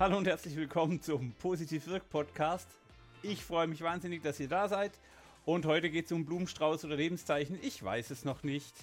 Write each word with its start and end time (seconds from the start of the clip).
Hallo 0.00 0.16
und 0.16 0.26
herzlich 0.26 0.56
willkommen 0.56 1.02
zum 1.02 1.34
Positiv 1.34 1.86
Wirk 1.86 2.08
Podcast. 2.08 2.66
Ich 3.22 3.44
freue 3.44 3.66
mich 3.66 3.82
wahnsinnig, 3.82 4.22
dass 4.22 4.40
ihr 4.40 4.48
da 4.48 4.66
seid. 4.66 4.92
Und 5.44 5.66
heute 5.66 5.90
geht 5.90 6.06
es 6.06 6.12
um 6.12 6.24
Blumenstrauß 6.24 6.86
oder 6.86 6.96
Lebenszeichen. 6.96 7.58
Ich 7.60 7.82
weiß 7.82 8.08
es 8.08 8.24
noch 8.24 8.42
nicht. 8.42 8.74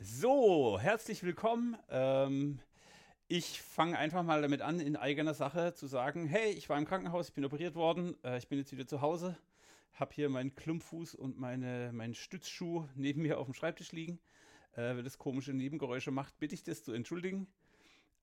So, 0.00 0.78
herzlich 0.78 1.24
willkommen. 1.24 1.76
Ähm, 1.90 2.60
ich 3.26 3.60
fange 3.60 3.98
einfach 3.98 4.22
mal 4.22 4.40
damit 4.40 4.62
an, 4.62 4.78
in 4.78 4.94
eigener 4.94 5.34
Sache 5.34 5.74
zu 5.74 5.88
sagen, 5.88 6.28
hey, 6.28 6.52
ich 6.52 6.68
war 6.68 6.78
im 6.78 6.84
Krankenhaus, 6.84 7.30
ich 7.30 7.34
bin 7.34 7.44
operiert 7.44 7.74
worden, 7.74 8.14
äh, 8.22 8.38
ich 8.38 8.46
bin 8.46 8.60
jetzt 8.60 8.70
wieder 8.70 8.86
zu 8.86 9.00
Hause, 9.00 9.36
habe 9.94 10.14
hier 10.14 10.28
meinen 10.28 10.54
Klumpfuß 10.54 11.14
und 11.14 11.38
meine, 11.38 11.90
meinen 11.92 12.14
Stützschuh 12.14 12.86
neben 12.94 13.22
mir 13.22 13.38
auf 13.38 13.46
dem 13.46 13.54
Schreibtisch 13.54 13.92
liegen. 13.92 14.18
Äh, 14.72 14.96
wenn 14.96 15.04
das 15.04 15.18
komische 15.18 15.52
Nebengeräusche 15.52 16.10
macht, 16.10 16.38
bitte 16.38 16.54
ich 16.54 16.62
das 16.62 16.82
zu 16.82 16.92
entschuldigen. 16.92 17.46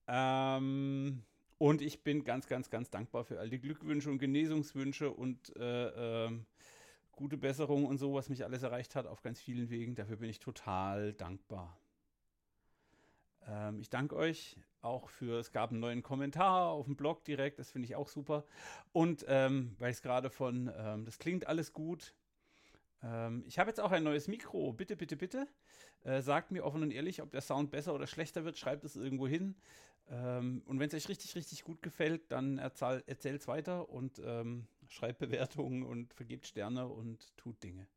Ähm, 0.07 1.23
und 1.57 1.81
ich 1.81 2.03
bin 2.03 2.23
ganz, 2.23 2.47
ganz, 2.47 2.69
ganz 2.69 2.89
dankbar 2.89 3.23
für 3.23 3.39
all 3.39 3.49
die 3.49 3.59
Glückwünsche 3.59 4.09
und 4.09 4.19
Genesungswünsche 4.19 5.11
und 5.11 5.55
äh, 5.55 6.25
äh, 6.25 6.39
gute 7.11 7.37
Besserung 7.37 7.85
und 7.85 7.97
so, 7.97 8.13
was 8.13 8.29
mich 8.29 8.43
alles 8.43 8.63
erreicht 8.63 8.95
hat 8.95 9.05
auf 9.05 9.21
ganz 9.21 9.39
vielen 9.39 9.69
Wegen. 9.69 9.95
Dafür 9.95 10.17
bin 10.17 10.29
ich 10.29 10.39
total 10.39 11.13
dankbar. 11.13 11.77
Ähm, 13.47 13.79
ich 13.79 13.89
danke 13.89 14.15
euch 14.15 14.57
auch 14.81 15.09
für, 15.09 15.39
es 15.39 15.51
gab 15.51 15.71
einen 15.71 15.79
neuen 15.79 16.03
Kommentar 16.03 16.69
auf 16.69 16.85
dem 16.85 16.95
Blog 16.95 17.23
direkt, 17.23 17.59
das 17.59 17.71
finde 17.71 17.85
ich 17.85 17.95
auch 17.95 18.07
super. 18.07 18.45
Und 18.93 19.25
ähm, 19.27 19.75
weil 19.79 19.91
es 19.91 20.01
gerade 20.01 20.29
von, 20.29 20.71
ähm, 20.75 21.05
das 21.05 21.19
klingt 21.19 21.47
alles 21.47 21.73
gut. 21.73 22.13
Ähm, 23.03 23.43
ich 23.47 23.59
habe 23.59 23.69
jetzt 23.69 23.79
auch 23.79 23.91
ein 23.91 24.03
neues 24.03 24.27
Mikro. 24.27 24.73
Bitte, 24.73 24.95
bitte, 24.95 25.15
bitte. 25.15 25.47
Äh, 26.03 26.21
sagt 26.21 26.51
mir 26.51 26.65
offen 26.65 26.81
und 26.81 26.91
ehrlich, 26.91 27.21
ob 27.21 27.31
der 27.31 27.41
Sound 27.41 27.71
besser 27.71 27.93
oder 27.93 28.07
schlechter 28.07 28.43
wird. 28.43 28.57
Schreibt 28.57 28.83
es 28.83 28.95
irgendwo 28.95 29.27
hin. 29.27 29.55
Ähm, 30.09 30.63
und 30.65 30.79
wenn 30.79 30.87
es 30.87 30.93
euch 30.95 31.09
richtig, 31.09 31.35
richtig 31.35 31.63
gut 31.63 31.81
gefällt, 31.81 32.31
dann 32.31 32.57
erzählt 32.57 33.41
es 33.41 33.47
weiter 33.47 33.89
und 33.89 34.19
ähm, 34.23 34.67
schreibt 34.87 35.19
Bewertungen 35.19 35.83
und 35.83 36.13
vergebt 36.13 36.47
Sterne 36.47 36.87
und 36.87 37.35
tut 37.37 37.61
Dinge. 37.63 37.87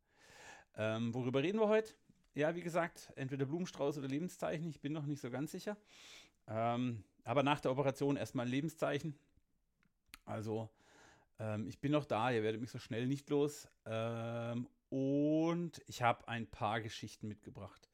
Worüber 0.77 1.41
reden 1.41 1.61
wir 1.61 1.69
heute? 1.69 1.95
Ja, 2.35 2.57
wie 2.57 2.63
gesagt, 2.63 3.13
entweder 3.15 3.47
Blumenstrauß 3.47 3.99
oder 3.99 4.09
Lebenszeichen. 4.09 4.69
Ich 4.69 4.81
bin 4.81 4.93
noch 4.93 5.07
nicht 5.07 5.21
so 5.21 5.31
ganz 5.31 5.53
sicher. 5.53 5.77
Ähm, 6.49 7.05
aber 7.23 7.45
nach 7.45 7.61
der 7.61 7.71
Operation 7.71 8.17
erstmal 8.17 8.47
ein 8.47 8.51
Lebenszeichen. 8.51 9.17
Also, 10.25 10.69
ähm, 11.39 11.69
ich 11.69 11.79
bin 11.79 11.93
noch 11.93 12.05
da, 12.05 12.33
ihr 12.33 12.43
werdet 12.43 12.61
mich 12.61 12.73
so 12.73 12.81
schnell 12.81 13.07
nicht 13.07 13.31
los. 13.31 13.69
Ähm, 13.87 14.69
und 14.91 15.81
ich 15.87 16.03
habe 16.03 16.27
ein 16.27 16.49
paar 16.49 16.81
Geschichten 16.81 17.29
mitgebracht. 17.29 17.89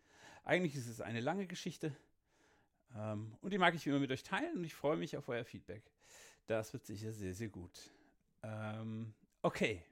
Eigentlich 0.44 0.74
ist 0.74 0.88
es 0.88 1.02
eine 1.02 1.20
lange 1.20 1.46
Geschichte. 1.46 1.94
Ähm, 2.96 3.36
und 3.42 3.52
die 3.52 3.58
mag 3.58 3.74
ich 3.74 3.86
immer 3.86 3.98
mit 3.98 4.10
euch 4.10 4.22
teilen 4.22 4.56
und 4.56 4.64
ich 4.64 4.74
freue 4.74 4.96
mich 4.96 5.18
auf 5.18 5.28
euer 5.28 5.44
Feedback. 5.44 5.82
Das 6.46 6.72
wird 6.72 6.86
sicher 6.86 7.12
sehr, 7.12 7.34
sehr 7.34 7.48
gut. 7.48 7.90
Ähm, 8.42 9.12
okay. 9.42 9.82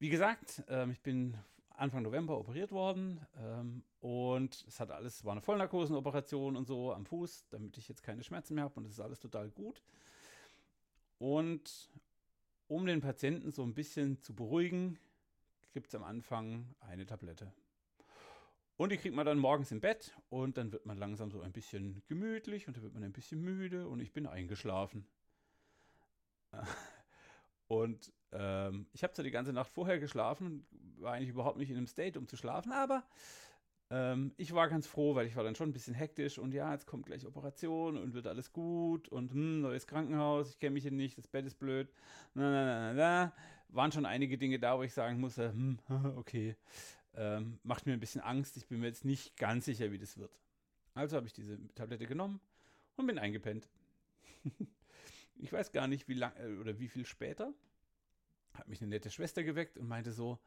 Wie 0.00 0.10
gesagt, 0.10 0.64
ähm, 0.68 0.90
ich 0.90 1.00
bin 1.00 1.38
Anfang 1.80 2.02
November 2.02 2.38
operiert 2.38 2.72
worden 2.72 3.26
ähm, 3.38 3.82
und 4.00 4.64
es 4.68 4.80
hat 4.80 4.90
alles, 4.90 5.24
war 5.24 5.32
eine 5.32 5.40
Vollnarkosenoperation 5.40 6.56
und 6.56 6.66
so 6.66 6.92
am 6.92 7.06
Fuß, 7.06 7.46
damit 7.48 7.78
ich 7.78 7.88
jetzt 7.88 8.02
keine 8.02 8.22
Schmerzen 8.22 8.54
mehr 8.54 8.64
habe 8.64 8.74
und 8.78 8.84
es 8.84 8.92
ist 8.92 9.00
alles 9.00 9.18
total 9.18 9.50
gut. 9.50 9.82
Und 11.18 11.90
um 12.68 12.84
den 12.84 13.00
Patienten 13.00 13.50
so 13.50 13.62
ein 13.62 13.74
bisschen 13.74 14.20
zu 14.20 14.34
beruhigen, 14.34 14.98
gibt 15.72 15.88
es 15.88 15.94
am 15.94 16.04
Anfang 16.04 16.66
eine 16.80 17.06
Tablette. 17.06 17.50
Und 18.76 18.92
die 18.92 18.98
kriegt 18.98 19.14
man 19.14 19.24
dann 19.24 19.38
morgens 19.38 19.72
im 19.72 19.80
Bett 19.80 20.14
und 20.28 20.58
dann 20.58 20.72
wird 20.72 20.84
man 20.84 20.98
langsam 20.98 21.30
so 21.30 21.40
ein 21.40 21.52
bisschen 21.52 22.02
gemütlich 22.08 22.68
und 22.68 22.76
dann 22.76 22.82
wird 22.82 22.94
man 22.94 23.04
ein 23.04 23.12
bisschen 23.12 23.40
müde 23.40 23.88
und 23.88 24.00
ich 24.00 24.12
bin 24.12 24.26
eingeschlafen. 24.26 25.06
Und 27.68 28.12
ähm, 28.32 28.86
ich 28.92 29.02
habe 29.02 29.12
zwar 29.12 29.24
die 29.24 29.30
ganze 29.30 29.52
Nacht 29.52 29.70
vorher 29.70 29.98
geschlafen, 29.98 30.66
war 30.98 31.14
eigentlich 31.14 31.30
überhaupt 31.30 31.58
nicht 31.58 31.70
in 31.70 31.76
einem 31.76 31.86
State, 31.86 32.18
um 32.18 32.28
zu 32.28 32.36
schlafen, 32.36 32.72
aber 32.72 33.04
ähm, 33.92 34.32
ich 34.36 34.54
war 34.54 34.68
ganz 34.68 34.86
froh, 34.86 35.16
weil 35.16 35.26
ich 35.26 35.34
war 35.34 35.42
dann 35.42 35.56
schon 35.56 35.70
ein 35.70 35.72
bisschen 35.72 35.94
hektisch 35.94 36.38
und 36.38 36.54
ja, 36.54 36.72
jetzt 36.72 36.86
kommt 36.86 37.06
gleich 37.06 37.26
Operation 37.26 37.96
und 37.96 38.14
wird 38.14 38.28
alles 38.28 38.52
gut 38.52 39.08
und 39.08 39.32
hm, 39.32 39.62
neues 39.62 39.86
Krankenhaus, 39.86 40.50
ich 40.50 40.58
kenne 40.60 40.74
mich 40.74 40.84
hier 40.84 40.92
nicht, 40.92 41.18
das 41.18 41.26
Bett 41.26 41.44
ist 41.44 41.58
blöd. 41.58 41.92
Na, 42.34 42.50
na, 42.50 42.64
na, 42.64 42.92
na, 42.92 43.32
Waren 43.68 43.92
schon 43.92 44.06
einige 44.06 44.38
Dinge 44.38 44.58
da, 44.60 44.78
wo 44.78 44.84
ich 44.84 44.92
sagen 44.92 45.18
musste, 45.20 45.52
hm, 45.52 45.78
okay, 46.16 46.56
ähm, 47.14 47.58
macht 47.64 47.86
mir 47.86 47.92
ein 47.92 48.00
bisschen 48.00 48.20
Angst, 48.20 48.56
ich 48.56 48.68
bin 48.68 48.78
mir 48.78 48.86
jetzt 48.86 49.04
nicht 49.04 49.36
ganz 49.36 49.64
sicher, 49.64 49.90
wie 49.90 49.98
das 49.98 50.16
wird. 50.16 50.38
Also 50.94 51.16
habe 51.16 51.26
ich 51.26 51.32
diese 51.32 51.58
Tablette 51.74 52.06
genommen 52.06 52.40
und 52.96 53.06
bin 53.06 53.18
eingepennt. 53.18 53.68
ich 55.36 55.52
weiß 55.52 55.72
gar 55.72 55.88
nicht, 55.88 56.06
wie 56.08 56.14
lang 56.14 56.32
äh, 56.36 56.60
oder 56.60 56.78
wie 56.78 56.88
viel 56.88 57.06
später, 57.06 57.52
hat 58.54 58.68
mich 58.68 58.80
eine 58.80 58.90
nette 58.90 59.10
Schwester 59.10 59.42
geweckt 59.42 59.78
und 59.78 59.88
meinte 59.88 60.12
so, 60.12 60.38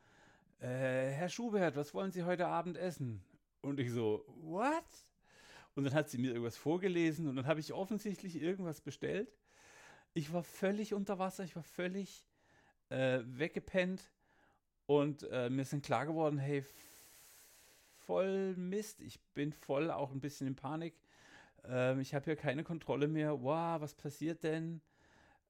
äh, 0.59 0.67
Herr 1.11 1.29
Schubert, 1.29 1.75
was 1.75 1.93
wollen 1.93 2.11
Sie 2.11 2.23
heute 2.23 2.47
Abend 2.47 2.77
essen? 2.77 3.23
Und 3.61 3.79
ich 3.79 3.91
so, 3.91 4.25
what? 4.41 4.83
Und 5.75 5.85
dann 5.85 5.93
hat 5.93 6.09
sie 6.09 6.17
mir 6.17 6.29
irgendwas 6.29 6.57
vorgelesen 6.57 7.27
und 7.27 7.35
dann 7.35 7.47
habe 7.47 7.59
ich 7.59 7.73
offensichtlich 7.73 8.41
irgendwas 8.41 8.81
bestellt. 8.81 9.33
Ich 10.13 10.31
war 10.31 10.43
völlig 10.43 10.93
unter 10.93 11.17
Wasser, 11.17 11.43
ich 11.43 11.55
war 11.55 11.63
völlig 11.63 12.27
äh, 12.89 13.21
weggepennt 13.25 14.11
und 14.85 15.27
äh, 15.31 15.49
mir 15.49 15.63
ist 15.63 15.81
klar 15.81 16.05
geworden, 16.05 16.37
hey, 16.37 16.63
voll 17.97 18.55
Mist, 18.55 19.01
ich 19.01 19.19
bin 19.33 19.53
voll 19.53 19.89
auch 19.89 20.11
ein 20.11 20.19
bisschen 20.19 20.47
in 20.47 20.55
Panik. 20.55 20.93
Ähm, 21.65 21.99
ich 21.99 22.13
habe 22.13 22.25
hier 22.25 22.35
keine 22.35 22.63
Kontrolle 22.63 23.07
mehr. 23.07 23.41
Wow, 23.41 23.81
was 23.81 23.95
passiert 23.95 24.43
denn? 24.43 24.81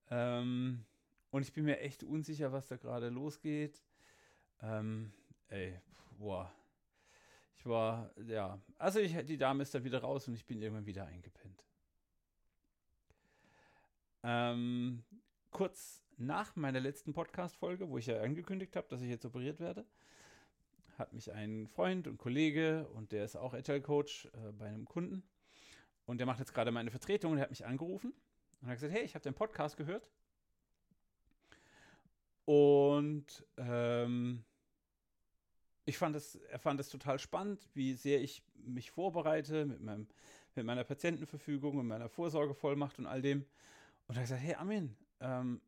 Ähm, 0.09 0.85
und 1.33 1.41
ich 1.41 1.51
bin 1.51 1.65
mir 1.65 1.79
echt 1.79 2.03
unsicher, 2.03 2.51
was 2.51 2.67
da 2.67 2.77
gerade 2.77 3.09
losgeht. 3.09 3.83
Ähm, 4.61 5.11
ey, 5.47 5.81
wow. 6.19 6.47
Ich 7.55 7.65
war, 7.65 8.11
ja, 8.27 8.61
also 8.77 8.99
ich, 8.99 9.17
die 9.25 9.37
Dame 9.37 9.63
ist 9.63 9.73
da 9.73 9.83
wieder 9.83 10.01
raus 10.01 10.27
und 10.27 10.35
ich 10.35 10.45
bin 10.45 10.61
irgendwann 10.61 10.85
wieder 10.85 11.07
eingepennt. 11.07 11.65
Ähm, 14.21 15.03
kurz 15.49 16.03
nach 16.17 16.55
meiner 16.55 16.79
letzten 16.79 17.13
Podcast-Folge, 17.13 17.89
wo 17.89 17.97
ich 17.97 18.05
ja 18.05 18.21
angekündigt 18.21 18.75
habe, 18.75 18.87
dass 18.89 19.01
ich 19.01 19.09
jetzt 19.09 19.25
operiert 19.25 19.59
werde, 19.59 19.87
hat 20.99 21.13
mich 21.13 21.31
ein 21.31 21.67
Freund 21.67 22.07
und 22.07 22.19
Kollege 22.19 22.87
und 22.89 23.11
der 23.11 23.25
ist 23.25 23.37
auch 23.37 23.55
Agile 23.55 23.81
Coach 23.81 24.27
äh, 24.27 24.51
bei 24.51 24.67
einem 24.67 24.85
Kunden 24.85 25.23
und 26.05 26.19
der 26.19 26.27
macht 26.27 26.37
jetzt 26.37 26.53
gerade 26.53 26.71
meine 26.71 26.91
Vertretung 26.91 27.31
und 27.31 27.39
er 27.39 27.45
hat 27.45 27.49
mich 27.49 27.65
angerufen 27.65 28.13
und 28.61 28.67
hat 28.67 28.75
gesagt, 28.75 28.93
hey, 28.93 29.01
ich 29.01 29.15
habe 29.15 29.23
den 29.23 29.33
Podcast 29.33 29.77
gehört. 29.77 30.07
Und 32.45 33.45
ähm, 33.57 34.43
ich 35.85 35.97
fand 35.97 36.15
es, 36.15 36.35
er 36.35 36.59
fand 36.59 36.79
es 36.79 36.89
total 36.89 37.19
spannend, 37.19 37.67
wie 37.73 37.93
sehr 37.93 38.21
ich 38.21 38.43
mich 38.55 38.91
vorbereite 38.91 39.65
mit, 39.65 39.81
meinem, 39.81 40.07
mit 40.55 40.65
meiner 40.65 40.83
Patientenverfügung 40.83 41.77
und 41.77 41.87
meiner 41.87 42.09
Vorsorgevollmacht 42.09 42.99
und 42.99 43.05
all 43.05 43.21
dem. 43.21 43.45
Und 44.07 44.15
er 44.15 44.21
hat 44.21 44.23
gesagt, 44.23 44.41
hey 44.41 44.55
Armin, 44.55 44.95
ähm, 45.19 45.61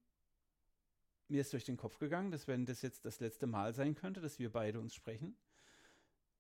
mir 1.28 1.42
ist 1.42 1.54
durch 1.54 1.66
den 1.66 1.78
Kopf 1.78 1.98
gegangen, 1.98 2.32
dass 2.32 2.48
wenn 2.48 2.66
das 2.66 2.82
jetzt 2.82 3.06
das 3.06 3.20
letzte 3.20 3.48
Mal 3.48 3.74
sein 3.74 3.96
könnte, 3.96 4.22
dass 4.22 4.40
wir 4.40 4.52
beide 4.52 4.80
uns 4.80 4.94
sprechen, 4.94 5.36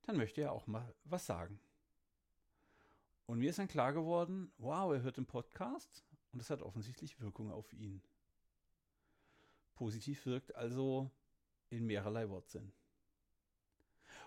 dann 0.03 0.17
möchte 0.17 0.41
er 0.41 0.51
auch 0.51 0.67
mal 0.67 0.93
was 1.03 1.25
sagen. 1.25 1.59
Und 3.25 3.39
mir 3.39 3.49
ist 3.49 3.59
dann 3.59 3.67
klar 3.67 3.91
geworden, 3.93 4.51
wow, 4.57 4.93
er 4.93 5.01
hört 5.01 5.17
den 5.17 5.25
Podcast 5.25 6.03
und 6.31 6.39
es 6.39 6.49
hat 6.49 6.61
offensichtlich 6.61 7.19
Wirkung 7.19 7.51
auf 7.51 7.73
ihn. 7.73 8.01
Positiv 9.75 10.25
wirkt 10.25 10.55
also 10.55 11.11
in 11.69 11.85
mehrerlei 11.85 12.29
Wortsinn. 12.29 12.71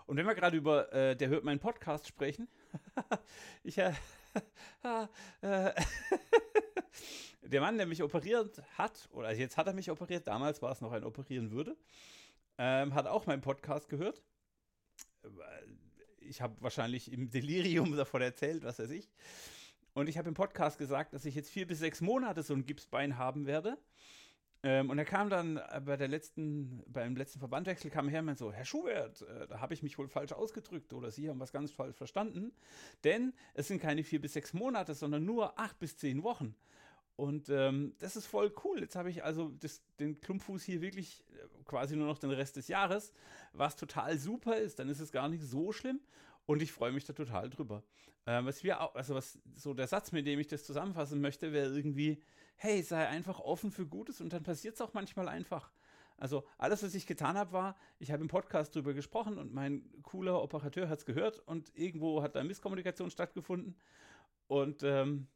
Und 0.05 0.17
wenn 0.17 0.25
wir 0.25 0.35
gerade 0.35 0.57
über 0.57 0.91
äh, 0.93 1.15
der 1.15 1.29
hört 1.29 1.43
meinen 1.43 1.59
Podcast 1.59 2.07
sprechen, 2.07 2.47
ich 3.63 3.77
äh, 3.77 3.93
äh, 5.41 5.73
der 7.41 7.61
Mann, 7.61 7.77
der 7.77 7.85
mich 7.85 8.01
operiert 8.01 8.61
hat, 8.77 9.09
oder 9.11 9.33
jetzt 9.33 9.57
hat 9.57 9.67
er 9.67 9.73
mich 9.73 9.91
operiert, 9.91 10.27
damals 10.27 10.61
war 10.61 10.71
es 10.71 10.81
noch 10.81 10.91
ein 10.91 11.03
Operieren 11.03 11.51
würde, 11.51 11.75
ähm, 12.57 12.93
hat 12.93 13.07
auch 13.07 13.25
meinen 13.25 13.41
Podcast 13.41 13.89
gehört 13.89 14.23
ich 16.29 16.41
habe 16.41 16.55
wahrscheinlich 16.59 17.11
im 17.11 17.29
Delirium 17.29 17.95
davon 17.95 18.21
erzählt, 18.21 18.63
was 18.63 18.79
weiß 18.79 18.91
ich. 18.91 19.09
Und 19.93 20.07
ich 20.07 20.17
habe 20.17 20.29
im 20.29 20.35
Podcast 20.35 20.77
gesagt, 20.77 21.13
dass 21.13 21.25
ich 21.25 21.35
jetzt 21.35 21.49
vier 21.49 21.67
bis 21.67 21.79
sechs 21.79 21.99
Monate 21.99 22.43
so 22.43 22.53
ein 22.53 22.65
Gipsbein 22.65 23.17
haben 23.17 23.47
werde. 23.47 23.77
Ähm, 24.61 24.89
und 24.89 24.97
er 24.97 25.05
kam 25.05 25.29
dann 25.29 25.59
bei 25.85 25.95
der 25.95 26.09
letzten, 26.09 26.83
beim 26.87 27.15
letzten 27.15 27.39
Verbandwechsel 27.39 27.89
kam 27.89 28.07
er 28.07 28.11
her 28.11 28.19
und 28.19 28.25
meinte 28.25 28.39
so, 28.39 28.51
Herr 28.51 28.65
Schubert, 28.65 29.21
äh, 29.21 29.47
da 29.47 29.61
habe 29.61 29.73
ich 29.73 29.83
mich 29.83 29.97
wohl 29.97 30.09
falsch 30.09 30.33
ausgedrückt 30.33 30.93
oder 30.93 31.11
Sie 31.11 31.29
haben 31.29 31.39
was 31.39 31.53
ganz 31.53 31.71
falsch 31.71 31.95
verstanden. 31.95 32.51
Denn 33.03 33.33
es 33.53 33.69
sind 33.69 33.81
keine 33.81 34.03
vier 34.03 34.19
bis 34.19 34.33
sechs 34.33 34.53
Monate, 34.53 34.93
sondern 34.95 35.23
nur 35.23 35.57
acht 35.57 35.79
bis 35.79 35.97
zehn 35.97 36.23
Wochen. 36.23 36.55
Und 37.15 37.49
ähm, 37.49 37.95
das 37.99 38.15
ist 38.15 38.27
voll 38.27 38.53
cool. 38.63 38.79
Jetzt 38.79 38.95
habe 38.95 39.09
ich 39.09 39.23
also 39.23 39.51
das, 39.59 39.81
den 39.99 40.19
Klumpfuß 40.19 40.63
hier 40.63 40.81
wirklich 40.81 41.23
äh, 41.33 41.63
quasi 41.65 41.95
nur 41.95 42.07
noch 42.07 42.17
den 42.17 42.31
Rest 42.31 42.55
des 42.55 42.67
Jahres, 42.67 43.13
was 43.53 43.75
total 43.75 44.17
super 44.17 44.57
ist. 44.57 44.79
Dann 44.79 44.89
ist 44.89 44.99
es 44.99 45.11
gar 45.11 45.29
nicht 45.29 45.43
so 45.43 45.71
schlimm. 45.71 45.99
Und 46.45 46.61
ich 46.61 46.71
freue 46.71 46.91
mich 46.91 47.05
da 47.05 47.13
total 47.13 47.49
drüber. 47.49 47.83
Ähm, 48.25 48.45
was 48.45 48.63
wir 48.63 48.81
auch, 48.81 48.95
also 48.95 49.15
was 49.15 49.37
so 49.55 49.73
der 49.73 49.87
Satz, 49.87 50.11
mit 50.11 50.27
dem 50.27 50.39
ich 50.39 50.47
das 50.47 50.63
zusammenfassen 50.63 51.19
möchte, 51.21 51.51
wäre 51.51 51.75
irgendwie, 51.75 52.21
hey, 52.59 52.83
sei 52.83 53.07
einfach 53.07 53.39
offen 53.39 53.71
für 53.71 53.87
Gutes 53.87 54.21
und 54.21 54.31
dann 54.31 54.43
passiert 54.43 54.75
es 54.75 54.81
auch 54.81 54.93
manchmal 54.93 55.27
einfach. 55.27 55.71
Also 56.17 56.45
alles, 56.57 56.83
was 56.83 56.93
ich 56.93 57.07
getan 57.07 57.37
habe, 57.37 57.53
war, 57.53 57.75
ich 57.97 58.11
habe 58.11 58.21
im 58.21 58.27
Podcast 58.27 58.75
drüber 58.75 58.93
gesprochen 58.93 59.37
und 59.37 59.53
mein 59.53 59.89
cooler 60.03 60.41
Operateur 60.41 60.87
hat 60.87 60.99
es 60.99 61.05
gehört 61.05 61.39
und 61.47 61.71
irgendwo 61.75 62.21
hat 62.21 62.35
da 62.35 62.43
Misskommunikation 62.43 63.09
stattgefunden. 63.09 63.75
Und 64.47 64.83
ähm, 64.83 65.27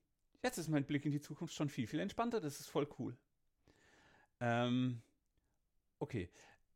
Jetzt 0.43 0.57
ist 0.57 0.67
mein 0.67 0.83
Blick 0.83 1.05
in 1.05 1.11
die 1.11 1.21
Zukunft 1.21 1.53
schon 1.53 1.69
viel, 1.69 1.87
viel 1.87 2.01
entspannter. 2.01 2.41
Das 2.41 2.59
ist 2.59 2.67
voll 2.67 2.87
cool. 2.99 3.15
Ähm, 4.41 5.01
okay. 5.99 6.29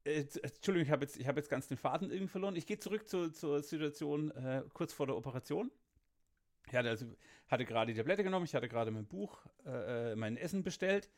Äh, 0.06 0.26
Entschuldigung, 0.42 0.86
ich 0.86 0.92
habe 0.92 1.04
jetzt, 1.04 1.20
hab 1.28 1.36
jetzt 1.36 1.50
ganz 1.50 1.68
den 1.68 1.76
Faden 1.76 2.10
irgendwie 2.10 2.32
verloren. 2.32 2.56
Ich 2.56 2.66
gehe 2.66 2.80
zurück 2.80 3.10
zu, 3.10 3.30
zur 3.30 3.62
Situation 3.62 4.32
äh, 4.32 4.64
kurz 4.74 4.94
vor 4.94 5.06
der 5.06 5.18
Operation. 5.18 5.70
Ich 6.68 6.76
hatte, 6.76 6.90
also, 6.90 7.06
hatte 7.48 7.66
gerade 7.66 7.94
die 7.94 7.98
Tablette 7.98 8.24
genommen, 8.24 8.46
ich 8.46 8.56
hatte 8.56 8.68
gerade 8.68 8.92
mein 8.92 9.06
Buch, 9.06 9.46
äh, 9.66 10.12
äh, 10.12 10.16
mein 10.16 10.38
Essen 10.38 10.64
bestellt 10.64 11.10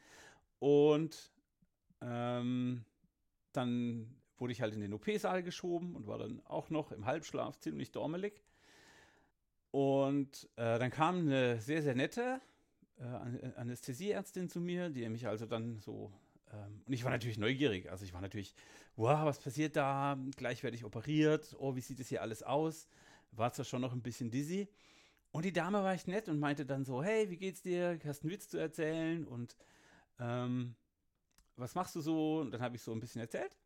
und 0.59 1.31
ähm, 2.01 2.85
dann 3.51 4.15
wurde 4.37 4.53
ich 4.53 4.61
halt 4.61 4.73
in 4.73 4.81
den 4.81 4.93
OP-Saal 4.93 5.43
geschoben 5.43 5.95
und 5.95 6.07
war 6.07 6.17
dann 6.17 6.41
auch 6.45 6.69
noch 6.69 6.91
im 6.91 7.05
Halbschlaf 7.05 7.59
ziemlich 7.59 7.91
dormelig. 7.91 8.41
Und 9.71 10.49
äh, 10.55 10.79
dann 10.79 10.91
kam 10.91 11.19
eine 11.19 11.59
sehr, 11.59 11.81
sehr 11.81 11.95
nette 11.95 12.41
äh, 12.99 13.51
Anästhesieärztin 13.55 14.49
zu 14.49 14.59
mir, 14.59 14.89
die 14.89 15.07
mich 15.09 15.27
also 15.27 15.45
dann 15.45 15.79
so. 15.79 16.11
Ähm, 16.51 16.81
und 16.85 16.93
ich 16.93 17.03
war 17.03 17.11
natürlich 17.11 17.37
neugierig. 17.37 17.91
Also 17.91 18.05
ich 18.05 18.13
war 18.13 18.21
natürlich, 18.21 18.55
wow, 18.95 19.25
was 19.25 19.39
passiert 19.39 19.75
da? 19.75 20.17
Gleich 20.37 20.63
werde 20.63 20.75
ich 20.75 20.85
operiert. 20.85 21.55
Oh, 21.59 21.75
wie 21.75 21.81
sieht 21.81 21.99
es 21.99 22.07
hier 22.07 22.21
alles 22.21 22.41
aus? 22.41 22.87
War 23.31 23.53
zwar 23.53 23.65
schon 23.65 23.81
noch 23.81 23.93
ein 23.93 24.01
bisschen 24.01 24.31
dizzy. 24.31 24.69
Und 25.31 25.45
die 25.45 25.53
Dame 25.53 25.83
war 25.83 25.93
echt 25.93 26.07
nett 26.07 26.27
und 26.29 26.39
meinte 26.39 26.65
dann 26.65 26.85
so: 26.85 27.03
Hey, 27.03 27.29
wie 27.29 27.37
geht's 27.37 27.61
dir? 27.61 27.99
Hast 28.05 28.23
einen 28.23 28.31
Witz 28.31 28.49
zu 28.49 28.57
erzählen? 28.57 29.25
Und 29.25 29.55
ähm, 30.19 30.75
was 31.55 31.75
machst 31.75 31.95
du 31.95 32.01
so? 32.01 32.39
Und 32.39 32.51
dann 32.51 32.61
habe 32.61 32.75
ich 32.75 32.81
so 32.81 32.91
ein 32.91 32.99
bisschen 32.99 33.21
erzählt. 33.21 33.57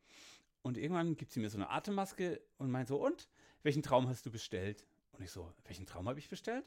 Und 0.62 0.78
irgendwann 0.78 1.16
gibt 1.16 1.32
sie 1.32 1.40
mir 1.40 1.50
so 1.50 1.58
eine 1.58 1.70
Atemmaske 1.70 2.42
und 2.58 2.70
meint 2.72 2.88
so: 2.88 3.04
Und 3.04 3.30
welchen 3.64 3.82
Traum 3.82 4.08
hast 4.10 4.26
du 4.26 4.32
bestellt? 4.32 4.86
Und 5.14 5.24
ich 5.24 5.32
so, 5.32 5.52
welchen 5.66 5.86
Traum 5.86 6.08
habe 6.10 6.20
ich 6.20 6.30
bestellt? 6.30 6.66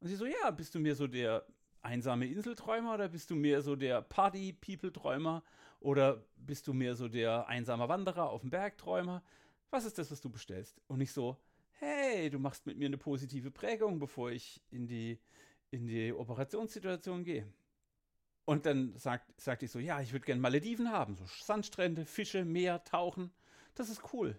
Und 0.00 0.08
sie 0.08 0.16
so, 0.16 0.26
ja, 0.26 0.50
bist 0.50 0.74
du 0.74 0.80
mir 0.80 0.94
so 0.94 1.06
der 1.06 1.46
einsame 1.82 2.26
Inselträumer 2.26 2.94
oder 2.94 3.08
bist 3.08 3.30
du 3.30 3.34
mehr 3.34 3.62
so 3.62 3.76
der 3.76 4.02
Party-People-Träumer 4.02 5.42
oder 5.78 6.24
bist 6.36 6.66
du 6.66 6.72
mehr 6.72 6.94
so 6.94 7.08
der 7.08 7.46
einsame 7.46 7.88
Wanderer 7.88 8.28
auf 8.28 8.42
dem 8.42 8.50
Bergträumer? 8.50 9.22
Was 9.70 9.84
ist 9.84 9.98
das, 9.98 10.10
was 10.10 10.20
du 10.20 10.28
bestellst? 10.28 10.80
Und 10.88 11.00
ich 11.00 11.12
so, 11.12 11.36
hey, 11.80 12.30
du 12.30 12.38
machst 12.38 12.66
mit 12.66 12.76
mir 12.76 12.86
eine 12.86 12.98
positive 12.98 13.50
Prägung, 13.50 13.98
bevor 13.98 14.30
ich 14.30 14.62
in 14.70 14.86
die, 14.86 15.18
in 15.70 15.86
die 15.86 16.12
Operationssituation 16.12 17.24
gehe. 17.24 17.46
Und 18.44 18.66
dann 18.66 18.96
sagt, 18.96 19.40
sagte 19.40 19.64
ich 19.64 19.70
so, 19.70 19.78
ja, 19.78 20.00
ich 20.00 20.12
würde 20.12 20.26
gerne 20.26 20.40
Malediven 20.40 20.90
haben, 20.90 21.16
so 21.16 21.24
Sandstrände, 21.26 22.04
Fische, 22.04 22.44
Meer, 22.44 22.84
Tauchen. 22.84 23.32
Das 23.74 23.88
ist 23.88 24.12
cool. 24.12 24.38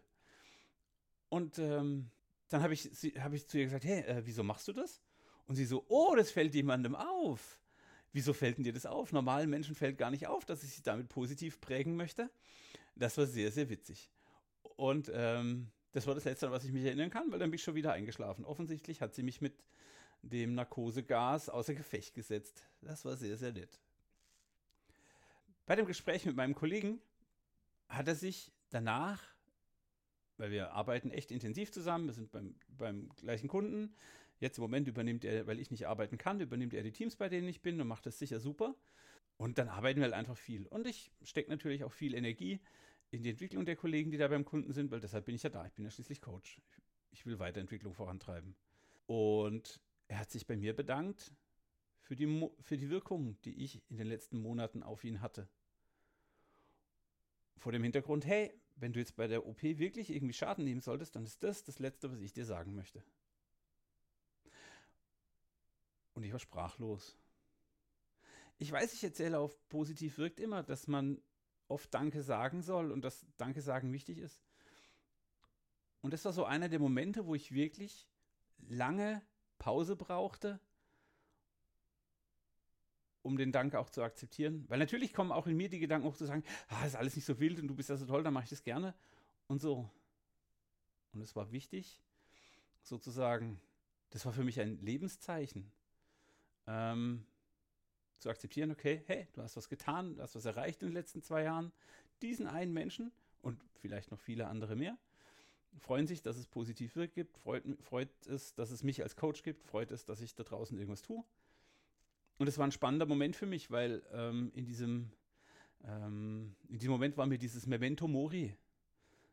Und 1.30 1.58
ähm, 1.60 2.12
dann 2.50 2.62
habe 2.62 2.74
ich, 2.74 2.86
hab 3.20 3.34
ich 3.34 3.48
zu 3.48 3.58
ihr 3.58 3.66
gesagt, 3.66 3.86
hey, 3.86 4.02
äh, 4.02 4.22
wieso 4.26 4.44
machst 4.44 4.68
du 4.68 4.74
das? 4.74 5.02
Und 5.48 5.56
sie 5.56 5.66
so, 5.66 5.86
oh, 5.88 6.14
das 6.16 6.30
fällt 6.30 6.54
jemandem 6.54 6.96
auf. 6.96 7.60
Wieso 8.12 8.34
fällt 8.34 8.58
denn 8.58 8.66
dir 8.66 8.74
das 8.74 8.86
auf? 8.86 9.14
Normalen 9.14 9.50
Menschen 9.50 9.74
fällt 9.74 9.98
gar 9.98 10.12
nicht 10.12 10.28
auf, 10.28 10.46
dass 10.46 10.64
ich 10.64 10.74
sie 10.74 10.84
damit 10.84 11.08
positiv 11.10 11.62
prägen 11.62 11.96
möchte. 11.96 12.30
Das 12.96 13.18
war 13.18 13.26
sehr, 13.26 13.52
sehr 13.52 13.70
witzig. 13.70 14.12
Und 14.76 15.10
ähm, 15.14 15.72
das 15.92 16.08
war 16.08 16.16
das 16.16 16.26
Letzte, 16.26 16.48
an 16.48 16.54
was 16.54 16.64
ich 16.64 16.72
mich 16.72 16.86
erinnern 16.86 17.10
kann, 17.10 17.32
weil 17.32 17.40
dann 17.40 17.50
bin 17.50 17.56
ich 17.56 17.64
schon 17.64 17.76
wieder 17.76 17.94
eingeschlafen. 17.94 18.46
Offensichtlich 18.46 19.02
hat 19.02 19.14
sie 19.14 19.24
mich 19.24 19.42
mit 19.42 19.54
dem 20.22 20.54
Narkosegas 20.54 21.50
außer 21.50 21.74
Gefecht 21.74 22.14
gesetzt. 22.14 22.64
Das 22.82 23.06
war 23.06 23.18
sehr, 23.18 23.38
sehr 23.38 23.52
nett. 23.52 23.80
Bei 25.66 25.76
dem 25.76 25.86
Gespräch 25.86 26.26
mit 26.26 26.36
meinem 26.36 26.56
Kollegen 26.56 27.02
hat 27.88 28.08
er 28.08 28.16
sich 28.16 28.52
danach 28.70 29.22
weil 30.42 30.50
wir 30.50 30.72
arbeiten 30.72 31.12
echt 31.12 31.30
intensiv 31.30 31.72
zusammen, 31.72 32.08
wir 32.08 32.14
sind 32.14 32.32
beim, 32.32 32.56
beim 32.68 33.10
gleichen 33.10 33.48
Kunden. 33.48 33.94
Jetzt 34.40 34.58
im 34.58 34.64
Moment 34.64 34.88
übernimmt 34.88 35.24
er, 35.24 35.46
weil 35.46 35.60
ich 35.60 35.70
nicht 35.70 35.88
arbeiten 35.88 36.18
kann, 36.18 36.42
übernimmt 36.42 36.74
er 36.74 36.82
die 36.82 36.92
Teams, 36.92 37.16
bei 37.16 37.30
denen 37.30 37.48
ich 37.48 37.62
bin 37.62 37.80
und 37.80 37.88
macht 37.88 38.08
das 38.08 38.18
sicher 38.18 38.40
super. 38.40 38.74
Und 39.38 39.60
dann 39.60 39.70
arbeiten 39.70 40.00
wir 40.00 40.06
halt 40.06 40.16
einfach 40.16 40.36
viel. 40.36 40.66
Und 40.66 40.88
ich 40.88 41.12
stecke 41.22 41.52
natürlich 41.52 41.84
auch 41.84 41.92
viel 41.92 42.16
Energie 42.16 42.60
in 43.12 43.24
die 43.24 43.30
Entwicklung 43.30 43.66
der 43.66 43.76
Kollegen, 43.76 44.10
die 44.10 44.18
da 44.18 44.28
beim 44.30 44.46
Kunden 44.46 44.72
sind, 44.72 44.90
weil 44.90 45.02
deshalb 45.02 45.26
bin 45.26 45.36
ich 45.36 45.44
ja 45.44 45.50
da. 45.50 45.66
Ich 45.66 45.74
bin 45.74 45.84
ja 45.84 45.92
schließlich 45.92 46.22
Coach. 46.22 46.62
Ich 47.12 47.26
will 47.26 47.40
Weiterentwicklung 47.40 47.94
vorantreiben. 47.94 48.56
Und 49.06 49.82
er 50.08 50.20
hat 50.20 50.32
sich 50.32 50.48
bei 50.48 50.56
mir 50.56 50.74
bedankt 50.74 51.34
für 52.00 52.16
die, 52.16 52.50
für 52.62 52.78
die 52.78 52.90
Wirkung, 52.90 53.40
die 53.42 53.64
ich 53.64 53.82
in 53.90 53.98
den 53.98 54.08
letzten 54.08 54.42
Monaten 54.42 54.82
auf 54.82 55.04
ihn 55.04 55.22
hatte. 55.22 55.50
Vor 57.58 57.74
dem 57.74 57.84
Hintergrund, 57.84 58.26
hey, 58.26 58.54
wenn 58.78 58.94
du 58.94 59.00
jetzt 59.00 59.18
bei 59.18 59.28
der 59.28 59.46
OP 59.46 59.62
wirklich 59.62 60.10
irgendwie 60.10 60.34
Schaden 60.34 60.64
nehmen 60.64 60.82
solltest, 60.82 61.16
dann 61.16 61.26
ist 61.26 61.44
das 61.44 61.64
das 61.64 61.80
Letzte, 61.80 62.12
was 62.12 62.22
ich 62.22 62.32
dir 62.32 62.46
sagen 62.46 62.76
möchte. 62.76 63.04
Und 66.14 66.24
ich 66.24 66.32
war 66.32 66.40
sprachlos. 66.40 67.18
Ich 68.58 68.72
weiß, 68.72 68.94
ich 68.94 69.04
erzähle 69.04 69.40
auf 69.40 69.58
positiv 69.70 70.18
wirkt 70.18 70.40
immer, 70.40 70.64
dass 70.64 70.88
man 70.88 71.22
oft 71.72 71.94
Danke 71.94 72.22
sagen 72.22 72.62
soll 72.62 72.92
und 72.92 73.04
dass 73.04 73.26
Danke 73.38 73.62
sagen 73.62 73.92
wichtig 73.94 74.20
ist. 74.20 74.44
Und 76.02 76.14
das 76.14 76.26
war 76.26 76.34
so 76.34 76.46
einer 76.46 76.70
der 76.70 76.80
Momente, 76.80 77.26
wo 77.26 77.36
ich 77.36 77.54
wirklich 77.54 78.08
lange 78.68 79.22
Pause 79.60 79.96
brauchte, 79.96 80.60
um 83.22 83.38
den 83.38 83.52
Dank 83.52 83.76
auch 83.76 83.90
zu 83.90 84.02
akzeptieren. 84.02 84.66
Weil 84.68 84.80
natürlich 84.80 85.14
kommen 85.14 85.32
auch 85.32 85.48
in 85.48 85.56
mir 85.56 85.70
die 85.70 85.80
Gedanken 85.80 86.08
hoch 86.08 86.16
zu 86.16 86.26
sagen, 86.26 86.44
ah, 86.70 86.86
ist 86.86 86.96
alles 86.96 87.16
nicht 87.16 87.26
so 87.26 87.40
wild 87.40 87.60
und 87.60 87.68
du 87.68 87.76
bist 87.76 87.90
ja 87.90 87.98
so 87.98 88.06
toll, 88.06 88.24
dann 88.24 88.34
mache 88.34 88.46
ich 88.46 88.50
das 88.50 88.64
gerne. 88.64 88.96
Und 89.48 89.62
so. 89.62 89.90
Und 91.14 91.22
es 91.22 91.36
war 91.36 91.52
wichtig, 91.52 92.02
sozusagen, 92.82 93.60
das 94.10 94.26
war 94.26 94.34
für 94.34 94.44
mich 94.44 94.60
ein 94.60 94.80
Lebenszeichen, 94.82 95.72
ähm, 96.68 97.26
zu 98.22 98.30
akzeptieren, 98.30 98.72
okay, 98.72 99.04
hey, 99.08 99.28
du 99.34 99.42
hast 99.42 99.58
was 99.58 99.68
getan, 99.68 100.16
du 100.16 100.22
hast 100.22 100.36
was 100.36 100.46
erreicht 100.46 100.82
in 100.82 100.90
den 100.90 100.94
letzten 100.94 101.22
zwei 101.22 101.44
Jahren. 101.44 101.72
Diesen 102.22 102.48
einen 102.48 102.74
Menschen 102.74 103.12
und 103.42 103.60
vielleicht 103.82 104.12
noch 104.12 104.20
viele 104.20 104.48
andere 104.48 104.76
mehr 104.76 104.98
freuen 105.80 106.08
sich, 106.08 106.22
dass 106.22 106.38
es 106.38 106.48
positiv 106.48 106.96
wirkt, 106.96 107.38
freut, 107.38 107.64
freut 107.82 108.10
es, 108.28 108.54
dass 108.56 108.72
es 108.72 108.84
mich 108.84 109.02
als 109.02 109.16
Coach 109.16 109.44
gibt, 109.44 109.64
freut 109.64 109.92
es, 109.92 110.06
dass 110.06 110.22
ich 110.22 110.36
da 110.36 110.44
draußen 110.44 110.78
irgendwas 110.78 111.02
tue. 111.02 111.24
Und 112.38 112.48
es 112.48 112.58
war 112.58 112.66
ein 112.66 112.72
spannender 112.72 113.06
Moment 113.06 113.36
für 113.36 113.46
mich, 113.46 113.72
weil 113.72 114.04
ähm, 114.12 114.52
in, 114.56 114.66
diesem, 114.66 115.12
ähm, 115.84 116.56
in 116.68 116.80
diesem 116.80 116.92
Moment 116.92 117.18
war 117.18 117.28
mir 117.28 117.38
dieses 117.38 117.68
Memento 117.68 118.08
Mori. 118.08 118.56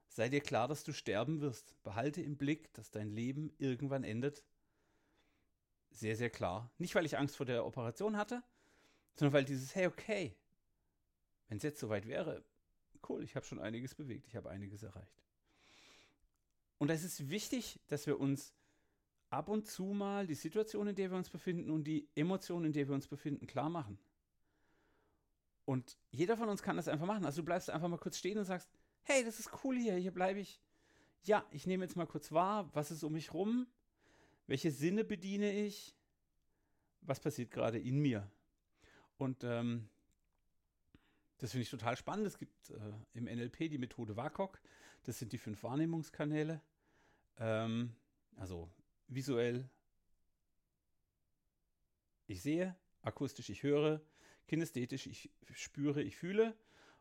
Sei 0.09 0.29
dir 0.29 0.41
klar, 0.41 0.69
dass 0.69 0.85
du 0.85 0.93
sterben 0.93 1.41
wirst. 1.41 1.83
Behalte 1.83 2.23
im 2.23 2.37
Blick, 2.37 2.73
dass 2.75 2.91
dein 2.91 3.11
Leben 3.11 3.53
irgendwann 3.59 4.05
endet. 4.05 4.45
Sehr, 5.91 6.17
sehr 6.17 6.31
klar. 6.31 6.71
Nicht, 6.79 6.95
weil 6.95 7.07
ich 7.07 7.19
Angst 7.19 7.37
vor 7.37 7.47
der 7.47 7.65
Operation 7.65 8.17
hatte, 8.17 8.43
sondern 9.19 9.33
weil 9.33 9.45
dieses, 9.45 9.75
hey, 9.75 9.87
okay, 9.87 10.37
wenn 11.49 11.57
es 11.57 11.65
jetzt 11.65 11.81
soweit 11.81 12.07
wäre, 12.07 12.45
cool, 13.09 13.23
ich 13.25 13.35
habe 13.35 13.45
schon 13.45 13.59
einiges 13.59 13.95
bewegt, 13.95 14.27
ich 14.29 14.37
habe 14.37 14.51
einiges 14.51 14.83
erreicht. 14.83 15.23
Und 16.79 16.91
es 16.91 17.03
ist 17.03 17.29
wichtig, 17.29 17.81
dass 17.89 18.07
wir 18.07 18.21
uns 18.21 18.55
ab 19.31 19.49
und 19.49 19.67
zu 19.67 19.85
mal 19.87 20.27
die 20.27 20.35
Situation, 20.35 20.87
in 20.87 20.95
der 20.95 21.11
wir 21.11 21.19
uns 21.19 21.31
befinden 21.31 21.71
und 21.71 21.85
die 21.85 22.09
Emotionen, 22.15 22.67
in 22.67 22.73
der 22.73 22.87
wir 22.87 22.95
uns 22.95 23.09
befinden, 23.09 23.47
klar 23.47 23.69
machen. 23.69 23.99
Und 25.65 25.99
jeder 26.11 26.37
von 26.37 26.49
uns 26.49 26.63
kann 26.63 26.77
das 26.77 26.89
einfach 26.89 27.07
machen. 27.07 27.25
Also 27.25 27.43
du 27.43 27.47
bleibst 27.47 27.69
einfach 27.69 27.89
mal 27.89 27.99
kurz 27.99 28.17
stehen 28.19 28.39
und 28.39 28.45
sagst, 28.45 28.71
hey, 29.03 29.25
das 29.25 29.41
ist 29.41 29.51
cool 29.65 29.77
hier, 29.77 29.97
hier 29.97 30.13
bleibe 30.13 30.39
ich. 30.39 30.61
Ja, 31.25 31.45
ich 31.51 31.67
nehme 31.67 31.85
jetzt 31.85 31.97
mal 31.97 32.07
kurz 32.07 32.31
wahr, 32.31 32.71
was 32.73 32.91
ist 32.91 33.03
um 33.03 33.13
mich 33.13 33.35
rum, 33.35 33.67
welche 34.47 34.71
Sinne 34.71 35.05
bediene 35.05 35.53
ich, 35.53 35.95
was 37.01 37.21
passiert 37.21 37.51
gerade 37.51 37.79
in 37.79 37.99
mir. 37.99 38.31
Und 39.19 39.45
ähm, 39.45 39.89
das 41.39 41.53
finde 41.53 41.63
ich 41.63 41.71
total 41.71 41.97
spannend. 41.97 42.27
Es 42.27 42.39
gibt 42.39 42.71
äh, 42.71 42.93
im 43.15 43.25
NLP 43.25 43.69
die 43.69 43.79
Methode 43.79 44.17
WAKOK. 44.17 44.61
Das 45.05 45.19
sind 45.19 45.33
die 45.33 45.39
fünf 45.39 45.63
Wahrnehmungskanäle. 45.63 46.61
Ähm, 47.39 47.95
also 48.37 48.71
visuell, 49.09 49.69
ich 52.27 52.43
sehe, 52.43 52.77
akustisch, 53.03 53.51
ich 53.51 53.63
höre, 53.63 54.01
kinästhetisch, 54.47 55.07
ich 55.07 55.31
spüre, 55.53 56.03
ich 56.03 56.17
fühle, 56.17 56.57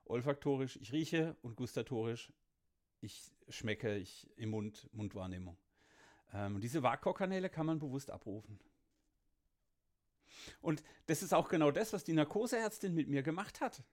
olfaktorisch, 0.06 0.78
ich 0.78 0.94
rieche 0.94 1.36
und 1.42 1.56
gustatorisch, 1.56 2.32
ich 3.02 3.32
schmecke, 3.50 3.98
ich 3.98 4.30
im 4.38 4.50
Mund, 4.52 4.90
Mundwahrnehmung. 4.94 5.58
Ähm, 6.34 6.60
diese 6.62 6.84
WAKO-Kanäle 6.84 7.50
kann 7.50 7.66
man 7.66 7.80
bewusst 7.80 8.12
abrufen. 8.12 8.60
Und 10.62 10.84
das 11.06 11.24
ist 11.24 11.34
auch 11.34 11.50
genau 11.50 11.72
das, 11.72 11.94
was 11.94 12.04
die 12.04 12.14
Narkoseärztin 12.14 12.94
mit 12.94 13.08
mir 13.08 13.24
gemacht 13.24 13.62
hat. 13.62 13.84